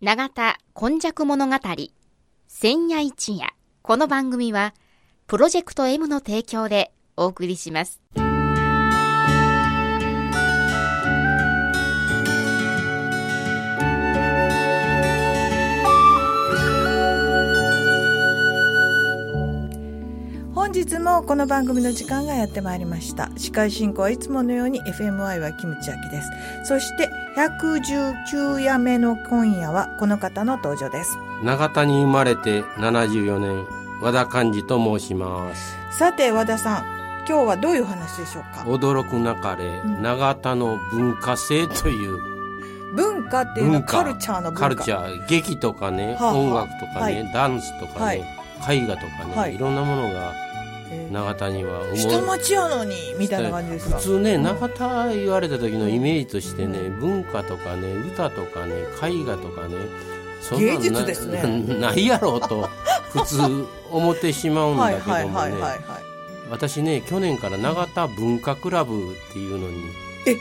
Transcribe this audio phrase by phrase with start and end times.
[0.00, 1.56] 永田今昔物語
[2.46, 3.48] 千夜一夜。
[3.82, 4.72] この番組は
[5.26, 8.00] プロジェクト M の提供でお送りします。
[20.78, 23.30] 日もこの番組の時間がやってまいりました。
[23.36, 26.30] 司会進行はいつものように FMI はキムチ焼きです。
[26.62, 31.18] そして119夜目の今夜はこの方の登場です。
[31.42, 33.66] 永田に生まれて74年
[34.00, 35.76] 和田寛治と申します。
[35.90, 36.84] さて和田さん
[37.28, 38.60] 今日はどういう話でしょうか？
[38.60, 40.00] 驚くなかれ、ん。
[40.00, 42.20] 永田の文化性という。
[42.94, 44.60] 文化っていうのはカルチャーの文化。
[44.60, 45.26] カルチャー。
[45.28, 46.34] 劇とかね、はあはあ。
[46.36, 48.24] 音楽とかね、はダンスとかね、
[48.70, 49.56] 絵画とかね、はい。
[49.56, 50.47] い、ろんなものがえー
[51.12, 53.96] 永田には思下町やのにみたいな感じですか？
[53.98, 59.76] 普通ね永田言われた時のイメージとしてね、文化とかね歌とかね絵画とかね
[60.40, 61.42] そんなんな芸術ですね。
[61.78, 62.68] な ないやろうと
[63.12, 65.54] 普通思ってしまうんだはいけどもね、
[66.50, 69.74] 私ね去年から永田文化クラブっていうのに
[70.26, 70.36] え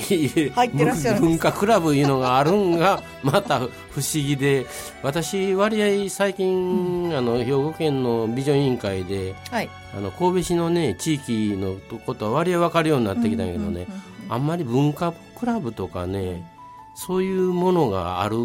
[0.00, 3.70] 入ってらっしゃる文化クラブいうのがあるんがまた不思
[4.14, 4.66] 議で
[5.02, 9.70] 私割合最近、あの兵庫県のビジョン委員会ではい。
[9.96, 14.32] あの神戸市のね地域のことは割合分かるようになってきたんやけどね、うんうんうん。
[14.32, 16.50] あんまり文化クラブとかね
[16.96, 18.36] そういうものがある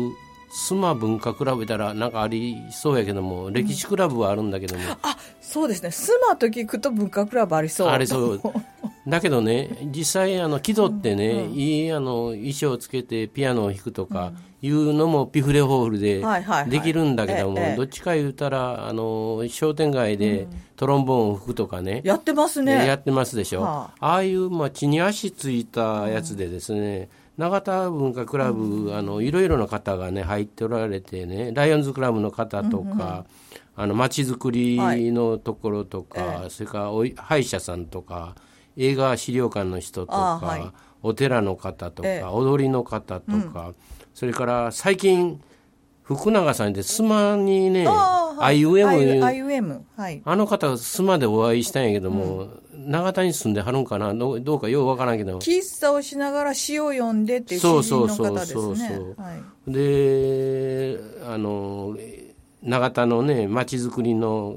[0.52, 5.92] スマ文化クラブいたらなんかありそうやけども歴史クラブはあるんだけども、あそうですね。
[5.92, 7.88] スマと聞くと文化クラブありそう。
[7.89, 8.42] ありそう。
[9.08, 16.23] だけどね実際あの木戸ってね、いいあの衣装をつけてピアノを弾くとかいうのもピフレホールで
[16.70, 22.86] できるんだけども、ええどっちか言うたらあの商店街でトロンボーンを吹くとかね、やってますね。
[22.86, 33.25] やってますでしょ、はああいう、まあ、地に足ついたやつでですね、永田文化クラブ、あのいろいろな方がね入っておられてねライオンズクラブの方とか、
[33.77, 34.77] あの街づくり
[35.13, 36.47] のところとか、はい。
[36.47, 38.35] えそれからおい歯医者さんとか
[38.75, 40.71] 映画資料館の人とか、あはい。
[41.02, 42.23] お寺の方とか、ええ。
[42.25, 43.73] 踊りの方とか、
[44.14, 45.41] それから最近
[46.15, 47.87] 福永さんでスマにねい。
[47.87, 50.21] IUM IUM はい。
[50.25, 54.14] あの方、須磨でお会いしたんやけども、永田に住んではるんかな？
[54.14, 58.36] どうどうかようわからんけど、喫茶をしながら詩を読んでっていうそう詩人のそうそう。
[58.36, 58.55] 方ですね。
[58.55, 59.36] そうそうは
[59.67, 59.71] い。
[59.71, 60.97] で、
[61.27, 61.95] あの、
[62.64, 64.55] 永田のね、町づくりの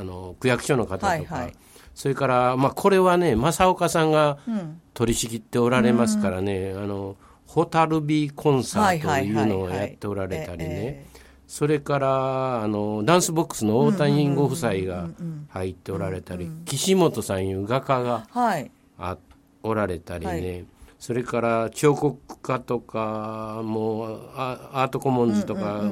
[0.00, 1.52] あの区役所の方とか、はいはい。
[1.94, 4.78] それから、まあ、これはね、正岡さんがうん。
[4.94, 7.16] 取り仕切っておられますからね、あの、
[7.52, 11.06] ホタルビーコンサートというのをやっておられたりね、え
[11.46, 15.10] それからあのダンスボックスの大谷ご夫妻が
[15.50, 18.70] 入っておられたり、岸本さんいう画家がえはい。
[18.96, 19.18] あ
[19.62, 20.64] おられたりね、はい。
[20.98, 25.82] それから彫刻家とかもうアアートコモンズとか、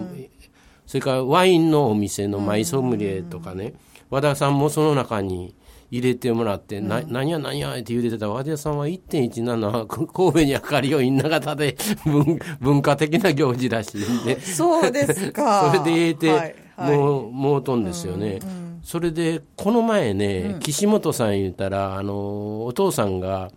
[0.87, 3.75] それからワインのお店のマイソムリエとかね、
[4.09, 5.55] 和田さんもその中に
[5.91, 15.73] 入れてもらって、な何や何やって言うてた和田さんは1.17 神戸に明かりを稲形で 文文化的な行事らしいんでそうですか。
[15.75, 16.97] それで言えて、はいはい。
[16.97, 18.39] もう、もうとんですよね。
[18.83, 23.51] それで、この前ね、岸本さん言ったら、あの、お父さんが、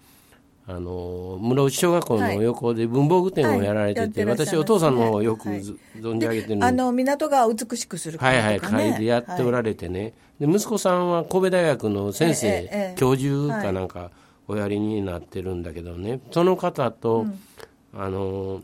[0.66, 4.08] あの、室内小学校の横で文房具店をやられてて、はい。
[4.08, 5.62] やってらっしゃい私、お父さんのよくはい。
[5.62, 6.56] ず存じ上げてる。
[6.56, 14.12] んであの港が美しくするはいはい、とかね会でやっておられてね、で息子さんは神戸大学の先生、ええええ教授かなんか
[14.48, 17.26] おやりになってるんだけどね、その方と、
[17.94, 18.62] あの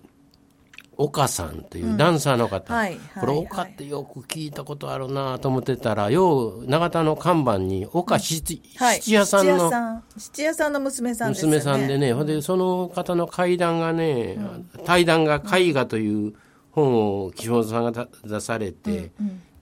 [1.02, 8.62] 岡さんというダンサーの方、はいはいこれ岡ってよく聞いたことあるなと思ってたらよう永田の看板に岡七,、
[9.08, 9.72] 屋さんの
[10.18, 10.74] 七屋さん。
[10.74, 11.58] の娘さんですよね。
[11.58, 14.38] 娘さんでね、ほんでその方の階段がね、
[14.86, 16.34] 対談が絵画という
[16.72, 19.12] 本を岸本さんが出されて、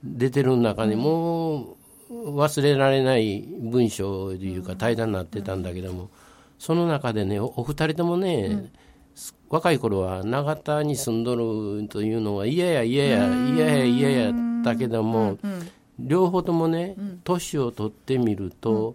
[0.02, 1.76] 出てる中にも
[2.10, 6.10] う忘れられない文章というか対談になってたんだけども、
[6.58, 8.70] その中でねおお二人ともね、
[9.50, 14.32] 若い頃は永田に住んどるというのは嫌や嫌や嫌や嫌や
[14.62, 15.38] だけども、
[15.98, 18.94] 両方ともね年を取ってみると、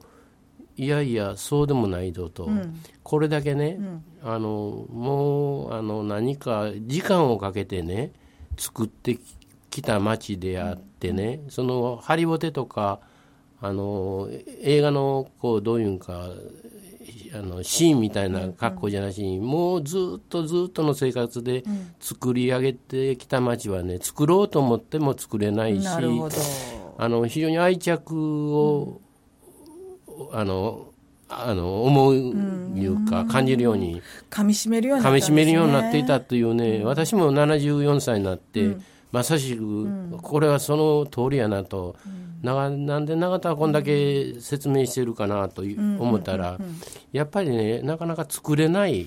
[0.77, 2.49] いやいやそうでもないぞと、
[3.03, 3.79] これだけね、
[4.23, 8.11] あのもうあの何か時間をかけてね
[8.57, 9.17] 作って
[9.69, 12.99] きた街であってね、そのハリボテとか
[13.59, 14.29] あの
[14.61, 16.29] 映画のこうどういうんか
[17.33, 21.63] あのシーンみたいな格好じゃなしに、もうずっとずっとの生活で
[21.99, 29.01] 作り上げてきた街はね作ろうと思っても作れないしあの非常に愛着を、
[30.31, 30.93] あの
[31.27, 38.77] あの思ういうか感じるように噛み締めるようにな噛み締めるようになっていたというね、私も74歳になって、
[39.13, 41.95] まさしくこれはその通りやなと、
[42.41, 46.57] ななんで永田はこんだけ説明してるかなと思ったら、
[47.11, 49.05] やっぱりねなかなか作れない、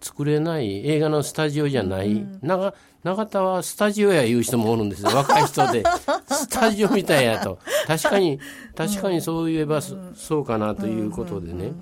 [0.00, 2.72] 作れない映画のスタジオじゃない、長
[3.04, 5.10] 永田はスタジオや言う人もおるんですよ。
[5.14, 5.84] 若い人で。
[6.26, 7.58] スタジオみたいやと。
[7.86, 8.40] 確かに
[8.74, 11.72] 確かにそう言えばそうかなということでね。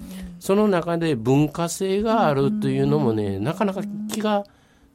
[0.40, 3.82] その中で文化性があるというのもねなかなか
[4.12, 4.44] 気が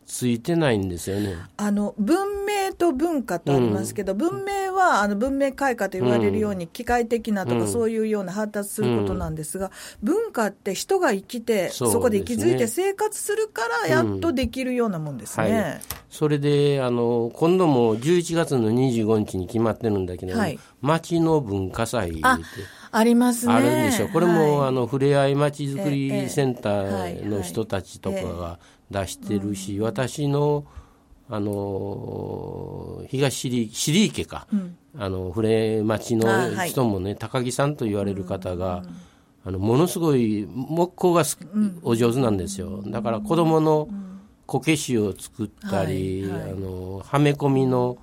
[0.06, 1.38] ついてないんですよね。
[1.56, 9.72] あの文明と文化とありますけど、うん、文明はあの文明開化と言われるように機械的なとか、そういうような発達することなんですが、
[10.02, 15.62] 文化って人が生きてそ、ね,、こで息づいて生活するからやっとできるようなもんですね。
[15.62, 22.22] はい、それであの今度も11月の25日に決まってるんだけど、はい、町の文化祭って
[22.92, 23.54] ありますね。
[23.54, 28.60] あるんでしょこれも、はい、あのふれあいまちづくりセンターの人たちとかが
[28.90, 30.66] 出してるし、私の
[31.30, 38.84] あの東尻尻池か、うん、あの古町の人もね、はい、高木さんと言われる方が、
[39.44, 41.24] あのものすごい木工が
[41.82, 42.82] お上手なんですよ。
[42.86, 43.90] だから子供の
[44.46, 47.98] こけしを作ったり、はいはい、あのはめ込みの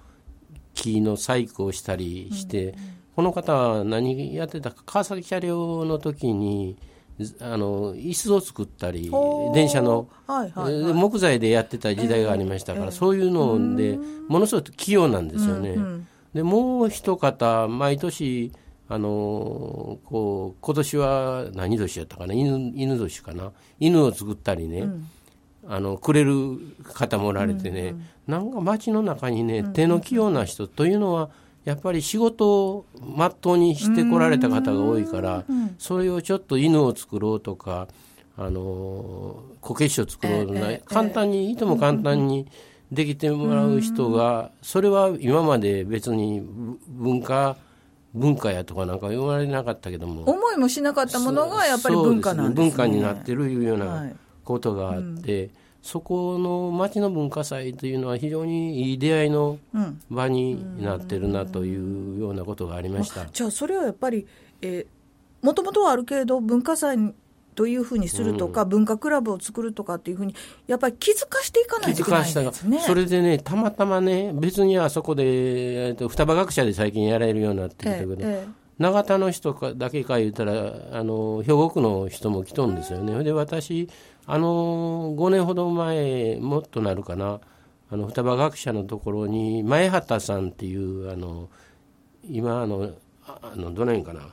[0.75, 2.75] 木の細工をしたりして、
[3.17, 6.77] この方は何やってたか川崎車両の時に
[7.41, 9.09] あの椅子を作ったり
[9.55, 15.71] 電車の、はいはいはい、木材でやってた時代がありましたから、えー、そういうのでものすごく器用なんですよね。
[15.71, 18.51] うんうん、でもう一方毎年
[18.89, 22.35] あのこう今年は何年やったかな？
[22.35, 23.53] 犬犬年かな？
[23.79, 25.09] 犬を作ったりね、うん、
[25.69, 31.31] あのくれる方もおられてね、うんうん、なんか街の中にね手の器用な人というのは、
[31.65, 35.45] やっぱり仕事をまっとうにしてこられた方が多いから
[35.79, 37.89] それをちょっと犬を作ろうとか
[38.37, 42.47] あのこけしを作ろうとか、簡単にいとも簡単に
[42.91, 46.43] できてもらう人がそれは今まで別に
[46.89, 47.57] 文化
[48.13, 54.13] 文化やとかなんか言われなかったけども思いもしなかったものがやっぱり文化なんですね、ね、文化になってるいうような
[54.45, 55.51] ことがあって、
[55.85, 59.59] そこの町の文化祭というのは非常にいい出会いの
[60.11, 63.27] 場になってるなというようなことがありました。
[63.27, 64.27] じゃあそれはやっぱり、
[64.63, 66.97] えー、もともとはあるけれど文化祭
[67.55, 70.35] というふうにするとか、うん、文化クラブを作るとかっていうふうに
[70.67, 72.79] やっぱり気づかしていかないといけないですね。
[72.81, 83.23] それでねたまたまね別にあそこで、えー、と双葉学者で最近やられるようになってきたけど、ええ永田の人かだけか言ったらあの兵庫区の人も来とんですよね。
[83.23, 83.89] で私
[84.27, 87.41] あの5年ほど前もっとなるかな。
[87.91, 91.49] あの双葉学者のところに前畑さんっていうあの
[92.29, 92.91] 今あの
[93.27, 94.31] あのどの辺かな。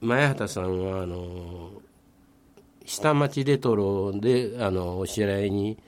[0.00, 1.70] 前畑さんはあの
[2.84, 5.78] 下町レトロであのお知り合いに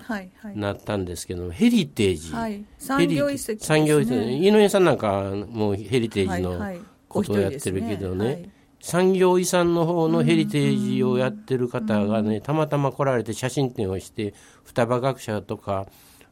[0.55, 4.15] なったんですけど、はいはい、ヘリテージ、はい、産業遺跡、ね、産業遺跡。
[4.15, 6.61] 井上さんなんかもうヘリテージの
[7.09, 8.51] ことをやってるけどね、はいはい
[8.81, 14.35] 産業遺産の方のヘリテージをやってる方がね、たまたま来られて写真展をして、
[14.65, 15.87] 双葉学者とか、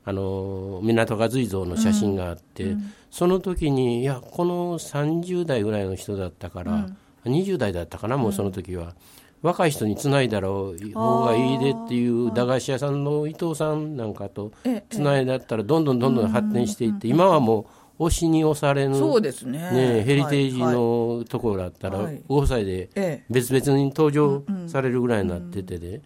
[0.04, 2.76] あの港が随像の写真があって、
[3.10, 6.88] その時に、いや、この30代ぐらいの人だったから、
[7.24, 8.94] うん、20代だったかな、もうその時は。
[9.42, 14.52] 若い人につないだろう方がいいでっていう駄菓子屋さんの伊藤さんなんかと
[14.90, 17.66] つないだったらどんどんどんどん発展していって今はもう
[17.98, 19.58] 押しに押されぬ、そうですね。
[19.70, 26.00] ねヘリテージのところだったら、5歳で別々に登場されるぐらいになっててで、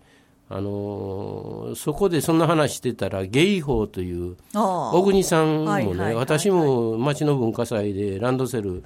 [0.49, 8.85] あのー、そこでそんな話してたら、ゲイホーという小国さんもね、私も町の文化祭でランドセル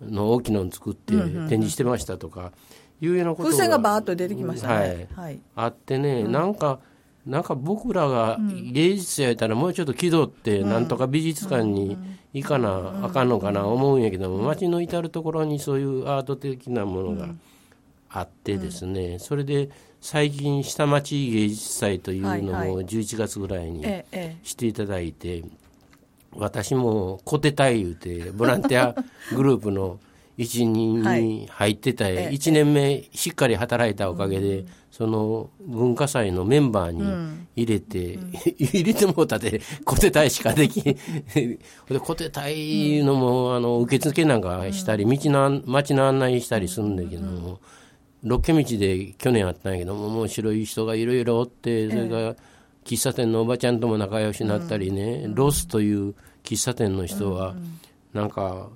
[0.00, 2.52] の大きなの作って展示してましたとか、
[3.00, 5.06] いうようなことが風船がバーッと出てきましたね、はい。
[5.26, 6.80] はい、あってね、なんか
[7.26, 8.38] なんか僕らが
[8.72, 11.98] 芸術やったらもうちょっと気取ってなんとか美術館に
[12.32, 17.28] 行かなあかんのかな思うんやけども街の至る所にそういうアート的なものが
[18.10, 19.18] あってですね。
[19.18, 19.68] それで
[20.00, 23.84] 最近下町芸術祭というのも11月ぐらいに
[24.42, 25.42] していただいて
[26.32, 28.94] 私もコテタイ言うてボランティア
[29.34, 29.98] グループの
[30.38, 40.80] 一人に入ってた、はい、1年目しっかり働いたおかげで、その文化祭のメンバーに入れて、うん、 入れてもうたで、コテ隊しかでき
[41.34, 41.58] で、
[42.00, 47.58] コテ隊のも、あの、受付なんかしたり、道の、街の案内したりするんだけども、
[48.22, 52.36] 六軒道で去年あったんやけども、面白い人がいろいろおって、それから
[52.84, 56.14] 喫茶店のおばちゃんとも仲良しになったりね、ロスという
[56.44, 57.56] 喫茶店の人は、
[58.12, 58.68] なんか、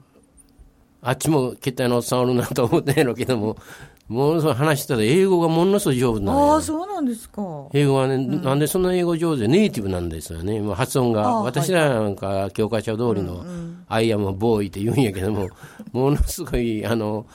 [1.02, 3.56] あっちも携帯のおっさんおるなと思ってんやろうけども、
[4.08, 6.60] ものすごい話してたら英語がものすごい上手なのああ、よ。
[6.60, 7.42] そうなんですか。
[7.72, 9.42] 英語はね、なんでそんな英語上手？
[9.42, 10.60] でネイティブなんですよね。
[10.60, 11.36] もう発音が。
[11.42, 13.44] 私らなんか教科書通りの、
[13.88, 15.48] アイアムボーイって言うんやけども、
[15.92, 17.26] ものすごい、あの、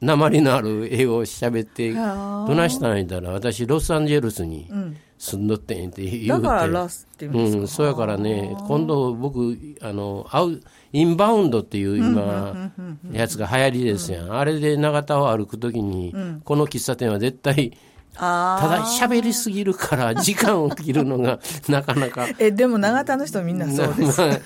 [0.00, 4.68] 鉛のある英語を喋って、どないしたんやったら、私、ロサンゼルスに
[5.18, 6.28] 住んどってんって言うて。
[6.28, 7.60] だからラスって言うんですか？
[7.60, 10.60] うん、そうやからね、今度僕、あの、会う、
[10.96, 12.72] インバウンドっていう今、
[13.12, 14.32] やつが流行りですやん。
[14.32, 17.76] あれで長田を歩くときに、この喫茶店は絶対、
[18.16, 21.38] あただ喋りすぎるから 時間を切るのが
[21.68, 22.24] なかなか。
[22.24, 22.28] あ。
[22.38, 24.20] え、でも永田の人みんなそうです。
[24.22, 24.38] まあ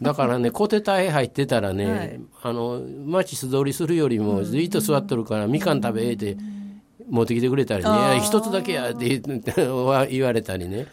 [0.00, 2.20] だからね、小手隊入ってたらね、はい。
[2.42, 6.38] あの、街素通りするよりも、ずっと座っとるから、みかん食べって
[7.10, 7.90] 持ってきてくれたりね、
[8.22, 9.20] 一つだけやって
[10.10, 10.86] 言われたりね、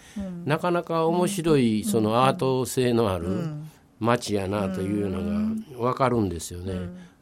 [0.43, 3.27] なかなか面白い、そのアート性のある
[3.99, 5.19] 街やなというの
[5.77, 6.73] が分かるんですよね。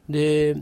[0.08, 0.56] で、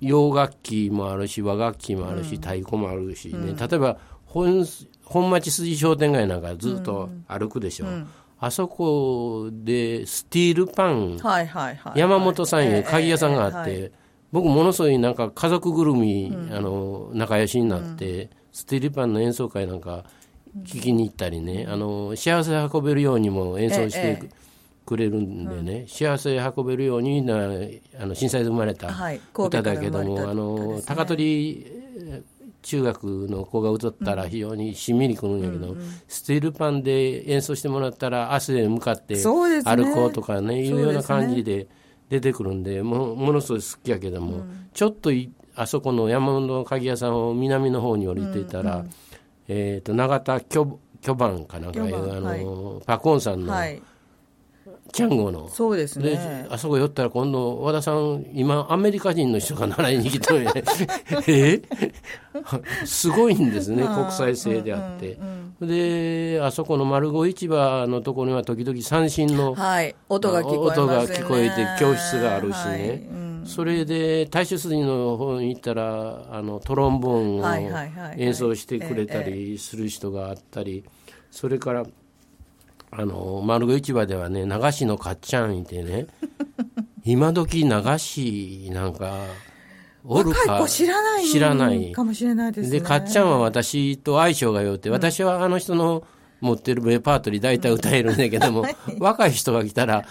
[0.00, 4.66] 洋楽器もあるし和楽器もあるし、太鼓もあるしね、例えば本
[5.04, 7.86] 本町筋商店街なんかずっと歩くでしょ、
[8.38, 11.98] あそこでスティールパン、はいはいはい。
[11.98, 20.04] 山本さんいうええ鍵屋さんがあって、ええ僕ものすごいなんか家族ぐるみ、あの仲良しになって、スティールパンの演奏会なんか
[20.62, 24.28] 聞きに行ったりね、あの幸せ運べるようにも演奏してええ
[24.86, 27.36] くれるんでね、幸せ運べるようにな
[28.00, 28.88] あの震災で生まれた
[29.34, 31.64] 歌だけども、生まれたあの高取
[31.96, 32.22] えー
[32.64, 35.76] 中学の子が歌ったら非常にしんみりくるんやけど、
[36.08, 41.68] スティールパンで演奏してもらったら汗で向かって歩こうとかねいうような感じで
[42.08, 48.86] 出てくるんでもものすごい好きやけども、ちょっといあそこの山本の鍵屋さんを南の方に降りていたら、
[49.48, 53.82] えー、と永田巨巨番かなんかあの、パコンさんのはい。
[54.92, 56.46] キャンゴの、そうですでね。
[56.50, 60.62] あそこ寄ったら今度和田さん今アメリカ人の人が習いに来たんやね
[61.26, 61.62] え？
[62.86, 65.18] すごいんですね国際性であって、
[65.60, 69.94] であそこの丸子市場のところには時々三振のはい。
[70.08, 70.86] 音が聞こえます音。
[70.86, 78.22] が聞こえて教室があるしはいね、うんそれで大衆筋の方に行ったらあのトロンボーンをはいはいはいはい。
[78.22, 80.84] 演奏してくれたりする人があったり
[81.30, 81.84] それから
[82.90, 86.06] あの丸子市場ではね流しのかっちゃんいてね
[87.04, 89.18] 今時流しなんか
[90.06, 91.92] おるか若い子知らない知らない。
[91.92, 92.80] かもしれないですね。
[92.80, 96.04] でかっちゃんは私と相性が良くて、私はあの人の
[96.40, 98.66] 持ってるレパートリー大体歌えるんだけども、
[98.98, 100.04] 若い人が来たら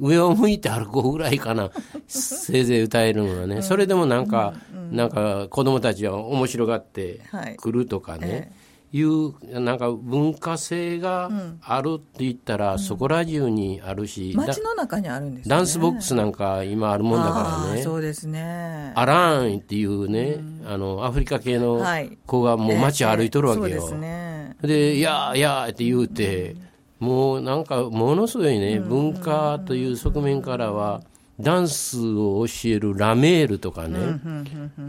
[0.00, 1.70] 上を向いて歩こうぐらいかな。
[2.06, 4.54] せいぜい歌えるのはね、それでもなんか、
[4.90, 7.56] なんか子供たちは面白がってはい。
[7.56, 8.52] くるとかね、
[8.92, 11.30] いうなんか文化性が
[11.62, 15.50] あるって言ったら、そこら中にあるし、だ街の中にあるんですね。
[15.50, 17.82] ダンスボックスなんか今あるもんだからね。
[17.82, 18.92] そうですね。
[18.94, 22.16] アラーンっていうね、あのアフリカ系のはい。
[22.26, 23.66] 子がもう街を歩いとるわけよ。
[23.68, 24.56] ええそうですね。
[24.62, 26.56] で、いやーいやーって言うて、
[27.00, 31.02] もうなんかものすごいね、文化という側面からは、
[31.40, 33.98] ダンスを教えるラメールとかね、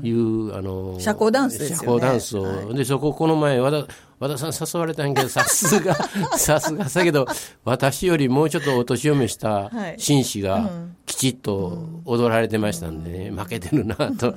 [0.03, 1.77] いう、あの、社交ダンスですよね。
[1.77, 2.73] 社交ダンスを。
[2.73, 3.87] で、そここの前、和田、
[4.19, 5.95] 和田さん誘われたんやけど、 さすが、
[6.37, 7.25] さすが、だけど、
[7.63, 9.95] 私よりもうちょっとお年を召したはい。
[9.97, 10.69] 紳士が、
[11.07, 13.03] きちっと踊られてましたん。
[13.03, 14.35] でね、負けてるなと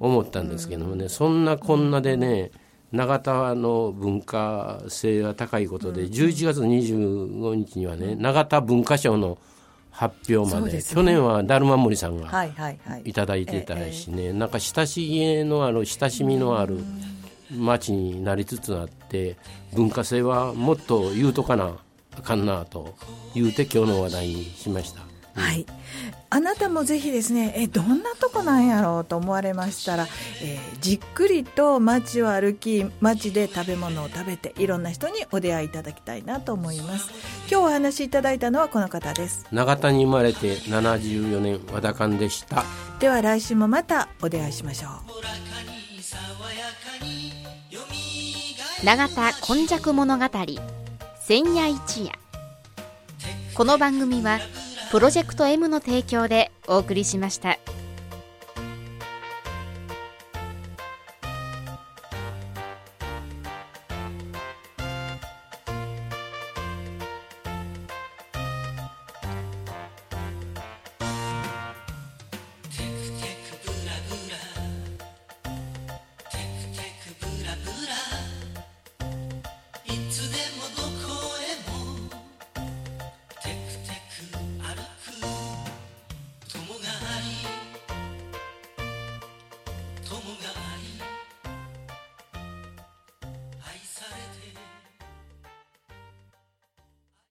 [0.00, 2.50] 思ったんですけどもね、そんなこんなでね、
[2.92, 9.38] 長田の文化性が高いことで、11月25日にはね、長田文化賞の
[9.90, 13.02] 発表まで、去年はダルマ森さんがはいはいはい。
[13.04, 16.78] いただいてたしね、なんか親しげのある親しみのある
[17.50, 19.36] 町になりつつあって
[19.74, 21.76] 文化性はもっと言うとかな
[22.16, 22.94] あかんなと
[23.34, 25.09] 言うて今日の話題にしました。
[25.34, 25.66] はい。
[26.32, 30.06] あなたもぜひですね、え、どんなとこなんやろうと思われましたら、
[30.42, 37.10] えーじっくりと街を歩き、街で食べ物を食べて、いろんな人にお出会いいただきたいなと思います。
[37.50, 39.46] 今日お話しいただいたのはこの方です。
[39.52, 42.64] 長田に生まれて74年和田勘でした。
[42.98, 45.20] では来週もまたお出会いしましょう。
[48.84, 50.24] 永田今昔物語
[51.26, 52.12] 千夜一夜
[53.54, 54.38] この番組は
[54.90, 57.58] プロジェクト M の提供でお送りしました。